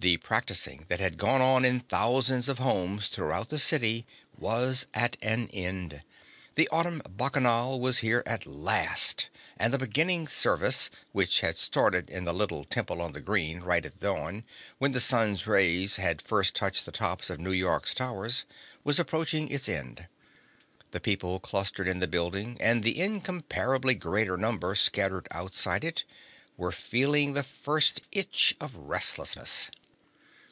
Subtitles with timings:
[0.00, 4.06] The practicing that had gone on in thousands of homes throughout the city
[4.38, 6.02] was at an end.
[6.54, 12.22] The Autumn Bacchanal was here at last, and the Beginning Service, which had started in
[12.24, 14.44] the little Temple on the Green right at dawn,
[14.78, 18.44] when the sun's rays had first touched the tops of New York's towers,
[18.84, 20.06] was approaching its end.
[20.92, 26.04] The people clustered in the building, and the incomparably greater number scattered outside it,
[26.56, 29.72] were feeling the first itch of restlessness.